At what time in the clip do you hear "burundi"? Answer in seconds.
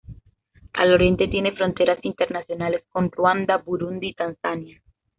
3.57-4.07